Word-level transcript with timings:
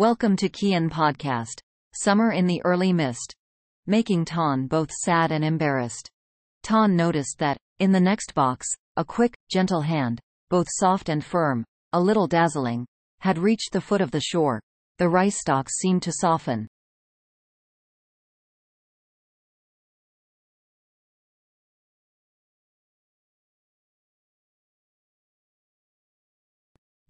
Welcome 0.00 0.34
to 0.36 0.48
Kian 0.48 0.88
Podcast. 0.88 1.60
Summer 1.92 2.32
in 2.32 2.46
the 2.46 2.62
Early 2.64 2.90
Mist. 2.90 3.34
Making 3.86 4.24
Ton 4.24 4.66
both 4.66 4.90
sad 4.90 5.30
and 5.30 5.44
embarrassed. 5.44 6.08
Ton 6.62 6.96
noticed 6.96 7.38
that, 7.40 7.58
in 7.80 7.92
the 7.92 8.00
next 8.00 8.32
box, 8.34 8.66
a 8.96 9.04
quick, 9.04 9.34
gentle 9.50 9.82
hand, 9.82 10.18
both 10.48 10.68
soft 10.70 11.10
and 11.10 11.22
firm, 11.22 11.66
a 11.92 12.00
little 12.00 12.26
dazzling, 12.26 12.86
had 13.18 13.36
reached 13.36 13.72
the 13.72 13.80
foot 13.82 14.00
of 14.00 14.10
the 14.10 14.22
shore. 14.22 14.58
The 14.96 15.10
rice 15.10 15.38
stalks 15.38 15.76
seemed 15.76 16.02
to 16.04 16.12
soften. 16.12 16.66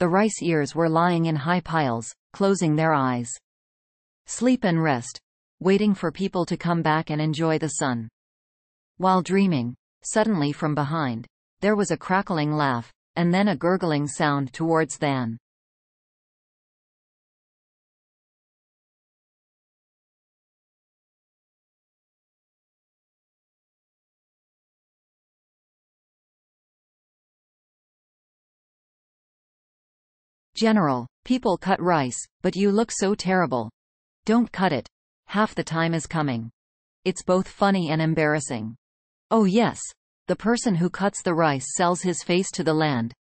The 0.01 0.09
rice 0.09 0.43
ears 0.43 0.75
were 0.75 0.89
lying 0.89 1.27
in 1.27 1.37
high 1.37 1.61
piles, 1.61 2.13
closing 2.33 2.77
their 2.77 2.93
eyes. 2.93 3.31
Sleep 4.27 4.65
and 4.65 4.83
rest. 4.83 5.21
Waiting 5.61 5.95
for 5.95 6.11
people 6.11 6.47
to 6.47 6.57
come 6.57 6.83
back 6.83 7.11
and 7.11 7.21
enjoy 7.21 7.59
the 7.59 7.69
sun. 7.69 8.09
While 8.97 9.23
dreaming, 9.23 9.75
suddenly 10.03 10.53
from 10.53 10.75
behind, 10.75 11.27
there 11.61 11.77
was 11.77 11.91
a 11.91 11.97
crackling 11.97 12.53
laugh, 12.53 12.93
and 13.17 13.35
then 13.35 13.49
a 13.49 13.57
gurgling 13.57 14.07
sound 14.07 14.53
towards 14.53 14.97
Than. 14.99 15.39
General, 30.55 31.07
people 31.31 31.57
cut 31.57 31.81
rice, 31.81 32.19
but 32.43 32.57
you 32.57 32.73
look 32.73 32.91
so 32.91 33.15
terrible. 33.15 33.71
Don't 34.25 34.51
cut 34.51 34.73
it. 34.73 34.89
Half 35.27 35.55
the 35.55 35.63
time 35.63 35.95
is 35.95 36.05
coming. 36.05 36.51
It's 37.05 37.23
both 37.23 37.47
funny 37.47 37.91
and 37.91 38.03
embarrassing. 38.03 38.75
Oh 39.31 39.45
yes. 39.45 39.79
The 40.27 40.35
person 40.35 40.75
who 40.75 40.91
cuts 40.91 41.23
the 41.23 41.33
rice 41.33 41.67
sells 41.77 42.03
his 42.03 42.25
face 42.25 42.51
to 42.55 42.65
the 42.65 42.75
land. 42.75 43.15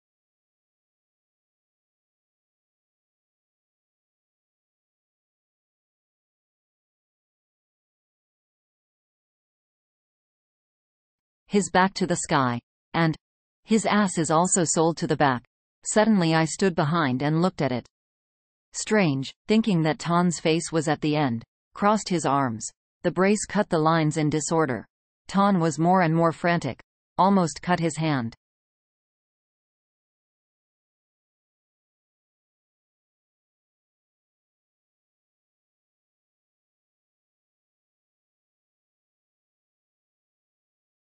His 11.46 11.68
back 11.70 11.92
to 11.92 12.06
the 12.06 12.16
sky. 12.16 12.58
And 12.94 13.14
his 13.64 13.84
ass 13.84 14.16
is 14.16 14.30
also 14.30 14.64
sold 14.64 14.96
to 14.96 15.06
the 15.06 15.14
back. 15.18 15.44
Suddenly 15.84 16.34
I 16.34 16.46
stood 16.46 16.74
behind 16.74 17.20
and 17.20 17.42
looked 17.42 17.60
at 17.60 17.70
it. 17.70 17.86
Strange, 18.72 19.34
thinking 19.46 19.82
that 19.82 19.98
Ton's 19.98 20.38
face 20.40 20.70
was 20.70 20.88
at 20.88 21.00
the 21.00 21.16
end, 21.16 21.42
crossed 21.74 22.08
his 22.08 22.26
arms. 22.26 22.68
The 23.02 23.10
brace 23.10 23.44
cut 23.46 23.68
the 23.68 23.78
lines 23.78 24.16
in 24.16 24.30
disorder. 24.30 24.86
Ton 25.28 25.60
was 25.60 25.78
more 25.78 26.02
and 26.02 26.14
more 26.14 26.32
frantic. 26.32 26.80
Almost 27.16 27.62
cut 27.62 27.80
his 27.80 27.96
hand. 27.96 28.34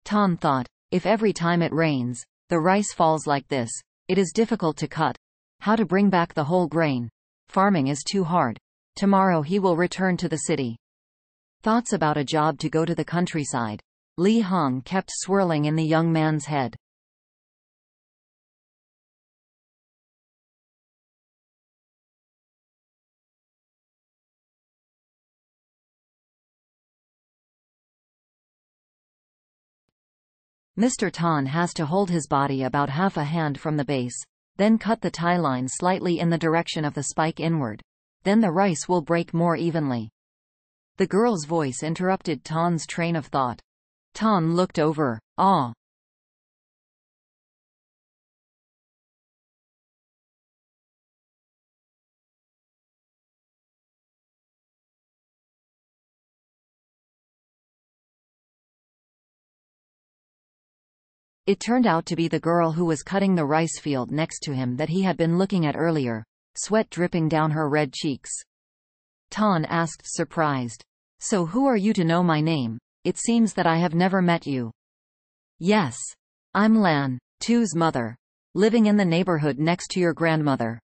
Ton 0.05 0.37
thought, 0.37 0.67
if 0.89 1.05
every 1.05 1.33
time 1.33 1.61
it 1.61 1.71
rains, 1.71 2.23
the 2.49 2.59
rice 2.59 2.91
falls 2.93 3.27
like 3.27 3.47
this, 3.47 3.69
it 4.07 4.17
is 4.17 4.31
difficult 4.33 4.75
to 4.77 4.87
cut. 4.87 5.15
How 5.59 5.75
to 5.75 5.85
bring 5.85 6.09
back 6.09 6.33
the 6.33 6.45
whole 6.45 6.65
grain? 6.65 7.09
Farming 7.49 7.87
is 7.87 8.03
too 8.03 8.23
hard. 8.23 8.59
Tomorrow 8.95 9.41
he 9.41 9.57
will 9.57 9.75
return 9.75 10.17
to 10.17 10.29
the 10.29 10.37
city. 10.37 10.77
Thoughts 11.63 11.93
about 11.93 12.15
a 12.15 12.23
job 12.23 12.59
to 12.59 12.69
go 12.69 12.85
to 12.85 12.93
the 12.93 13.03
countryside. 13.03 13.81
Li 14.17 14.39
Hong 14.39 14.83
kept 14.83 15.09
swirling 15.11 15.65
in 15.65 15.75
the 15.75 15.83
young 15.83 16.13
man's 16.13 16.45
head. 16.45 16.75
Mr. 30.77 31.11
Ton 31.11 31.47
has 31.47 31.73
to 31.73 31.87
hold 31.87 32.11
his 32.11 32.27
body 32.27 32.61
about 32.61 32.91
half 32.91 33.17
a 33.17 33.23
hand 33.23 33.59
from 33.59 33.75
the 33.75 33.83
base, 33.83 34.23
then 34.59 34.77
cut 34.77 34.99
the 34.99 35.09
tie 35.09 35.37
line 35.37 35.69
slightly 35.69 36.19
in 36.19 36.29
the 36.29 36.37
direction 36.37 36.83
of 36.83 36.93
the 36.93 37.03
spike 37.03 37.39
inward. 37.39 37.81
Then 38.23 38.41
the 38.41 38.51
rice 38.51 38.89
will 38.89 39.01
break 39.01 39.33
more 39.33 39.55
evenly. 39.55 40.09
The 40.97 41.07
girl's 41.07 41.45
voice 41.45 41.81
interrupted 41.81 42.43
Ton's 42.43 42.85
train 42.85 43.15
of 43.15 43.27
thought. 43.27 43.61
Ton 44.13 44.55
looked 44.55 44.77
over, 44.77 45.17
awe. 45.37 45.71
It 61.49 61.59
turned 61.59 61.87
out 61.87 62.05
to 62.05 62.15
be 62.15 62.27
the 62.27 62.39
girl 62.39 62.71
who 62.71 62.85
was 62.85 63.01
cutting 63.01 63.33
the 63.33 63.43
rice 63.43 63.79
field 63.79 64.11
next 64.11 64.41
to 64.41 64.53
him 64.53 64.75
that 64.75 64.89
he 64.89 65.01
had 65.01 65.17
been 65.17 65.39
looking 65.39 65.65
at 65.65 65.75
earlier, 65.75 66.23
sweat 66.55 66.91
dripping 66.91 67.27
down 67.27 67.49
her 67.49 67.67
red 67.67 67.91
cheeks. 67.91 68.29
Ton 69.31 69.65
asked 69.65 70.03
surprised. 70.05 70.83
So 71.19 71.47
who 71.47 71.65
are 71.65 71.75
you 71.75 71.91
to 71.93 72.03
know 72.03 72.21
my 72.21 72.39
name? 72.39 72.77
It 73.03 73.17
seems 73.17 73.55
that 73.55 73.65
I 73.65 73.77
have 73.77 73.95
never 73.95 74.21
met 74.21 74.45
you. 74.45 74.69
Yes. 75.57 75.97
I'm 76.53 76.75
Lan, 76.75 77.17
Tu's 77.39 77.73
mother. 77.75 78.15
Living 78.53 78.85
in 78.85 78.95
the 78.95 79.03
neighborhood 79.03 79.57
next 79.57 79.87
to 79.93 79.99
your 79.99 80.13
grandmother. 80.13 80.79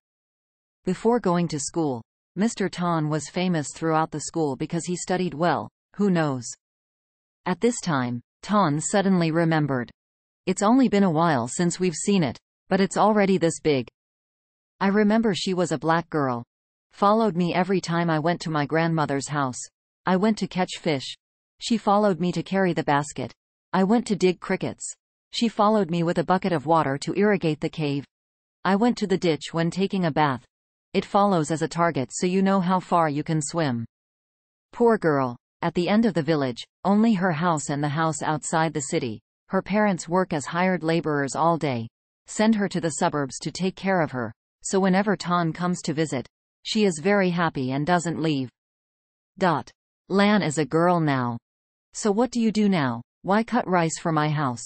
Before 0.84 1.20
going 1.20 1.48
to 1.50 1.60
school, 1.60 2.02
Mr. 2.36 2.72
Ton 2.72 3.08
was 3.08 3.30
famous 3.30 3.68
throughout 3.76 4.10
the 4.10 4.22
school 4.22 4.56
because 4.56 4.86
he 4.86 4.96
studied 4.96 5.36
well, 5.36 5.70
who 5.96 6.10
knows. 6.10 6.48
At 7.46 7.62
this 7.62 7.80
time, 7.82 8.20
Ton 8.42 8.82
suddenly 8.82 9.30
remembered. 9.30 9.92
It's 10.46 10.62
only 10.62 10.90
been 10.90 11.02
a 11.02 11.10
while 11.10 11.48
since 11.48 11.80
we've 11.80 11.96
seen 11.96 12.22
it, 12.22 12.40
but 12.70 12.80
it's 12.80 12.98
already 12.98 13.40
this 13.40 13.60
big. 13.60 13.88
I 14.80 14.90
remember 14.90 15.34
she 15.34 15.56
was 15.56 15.72
a 15.72 15.78
black 15.80 16.08
girl. 16.12 16.44
Followed 16.94 17.36
me 17.36 17.56
every 17.56 17.82
time 17.82 18.12
I 18.12 18.20
went 18.20 18.42
to 18.42 18.52
my 18.52 18.68
grandmother's 18.68 19.30
house. 19.30 19.58
I 20.06 20.18
went 20.18 20.38
to 20.38 20.48
catch 20.48 20.78
fish. 20.80 21.16
She 21.58 21.78
followed 21.78 22.20
me 22.20 22.32
to 22.32 22.44
carry 22.44 22.74
the 22.74 22.84
basket. 22.84 23.34
I 23.74 23.86
went 23.86 24.06
to 24.06 24.16
dig 24.16 24.40
crickets. 24.40 24.94
She 25.32 25.48
followed 25.48 25.90
me 25.90 26.04
with 26.04 26.20
a 26.20 26.24
bucket 26.24 26.54
of 26.54 26.68
water 26.68 27.00
to 27.00 27.18
irrigate 27.18 27.60
the 27.60 27.70
cave. 27.70 28.06
I 28.64 28.76
went 28.76 29.00
to 29.00 29.08
the 29.08 29.18
ditch 29.18 29.52
when 29.52 29.72
taking 29.72 30.06
a 30.06 30.12
bath. 30.12 30.46
It 30.94 31.06
follows 31.06 31.50
as 31.50 31.64
a 31.64 31.68
target 31.68 32.10
so 32.12 32.28
you 32.28 32.44
know 32.44 32.60
how 32.60 32.80
far 32.80 33.10
you 33.10 33.24
can 33.24 33.42
swim. 33.42 33.84
Poor 34.72 35.00
girl. 35.00 35.38
At 35.64 35.74
the 35.74 35.90
end 35.90 36.06
of 36.06 36.14
the 36.14 36.22
village, 36.22 36.64
only 36.84 37.16
her 37.16 37.32
house 37.32 37.72
and 37.72 37.84
the 37.84 37.90
house 37.90 38.22
outside 38.22 38.72
the 38.72 38.82
city, 38.82 39.20
her 39.50 39.62
parents 39.62 40.10
work 40.10 40.34
as 40.34 40.46
hired 40.46 40.84
laborers 40.84 41.36
all 41.36 41.58
day. 41.58 41.88
Send 42.28 42.56
her 42.56 42.68
to 42.70 42.82
the 42.82 42.92
suburbs 42.92 43.38
to 43.40 43.52
take 43.52 43.76
care 43.76 44.02
of 44.02 44.12
her, 44.12 44.34
so 44.62 44.80
whenever 44.80 45.16
Ton 45.16 45.54
comes 45.54 45.82
to 45.84 45.94
visit, 45.94 46.28
she 46.64 46.86
is 46.86 47.00
very 47.02 47.30
happy 47.30 47.72
and 47.72 47.86
doesn't 47.86 48.22
leave. 48.22 48.50
Dot. 49.38 49.72
Lan 50.10 50.42
is 50.42 50.58
a 50.58 50.66
girl 50.66 51.00
now. 51.00 51.38
So 51.94 52.12
what 52.12 52.32
do 52.32 52.42
you 52.42 52.52
do 52.52 52.68
now? 52.68 53.02
Why 53.22 53.44
cut 53.44 53.68
rice 53.68 54.00
for 54.00 54.12
my 54.12 54.30
house? 54.30 54.64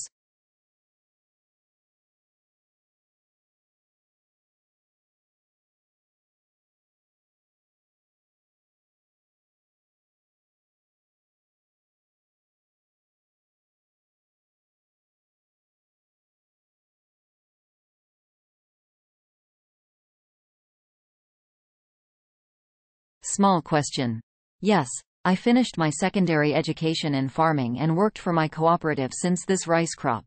Small 23.32 23.62
question. 23.62 24.22
Yes, 24.60 24.90
I 25.24 25.36
finished 25.36 25.78
my 25.78 25.92
secondary 25.92 26.56
education 26.56 27.14
in 27.14 27.30
farming 27.30 27.78
and 27.78 27.96
worked 27.96 28.18
for 28.18 28.34
my 28.34 28.48
cooperative 28.48 29.12
since 29.14 29.46
this 29.46 29.68
rice 29.68 29.94
crop. 29.94 30.26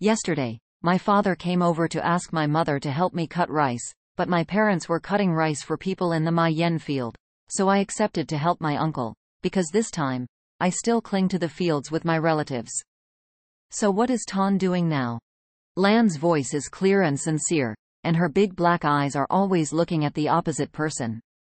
Yesterday, 0.00 0.58
my 0.82 0.98
father 0.98 1.36
came 1.36 1.62
over 1.62 1.86
to 1.86 2.04
ask 2.04 2.32
my 2.32 2.48
mother 2.48 2.80
to 2.80 2.90
help 2.90 3.14
me 3.14 3.28
cut 3.28 3.48
rice, 3.48 3.94
but 4.16 4.28
my 4.28 4.42
parents 4.42 4.88
were 4.88 4.98
cutting 4.98 5.32
rice 5.32 5.62
for 5.62 5.76
people 5.76 6.10
in 6.10 6.24
the 6.24 6.32
Ma 6.32 6.46
Yen 6.46 6.80
field, 6.80 7.14
so 7.48 7.68
I 7.68 7.78
accepted 7.78 8.28
to 8.30 8.38
help 8.38 8.60
my 8.60 8.76
uncle, 8.76 9.14
because 9.40 9.68
this 9.72 9.92
time, 9.92 10.26
I 10.58 10.70
still 10.70 11.00
cling 11.00 11.28
to 11.28 11.38
the 11.38 11.48
fields 11.48 11.92
with 11.92 12.04
my 12.04 12.18
relatives. 12.18 12.72
So 13.70 13.88
what 13.88 14.10
is 14.10 14.24
Ton 14.26 14.58
doing 14.58 14.88
now? 14.88 15.20
Lan's 15.76 16.16
voice 16.16 16.54
is 16.54 16.68
clear 16.68 17.02
and 17.02 17.20
sincere, 17.20 17.76
and 18.02 18.16
her 18.16 18.28
big 18.28 18.56
black 18.56 18.84
eyes 18.84 19.14
are 19.14 19.28
always 19.30 19.72
looking 19.72 20.04
at 20.04 20.14
the 20.14 20.28
opposite 20.28 20.72
person. 20.72 21.20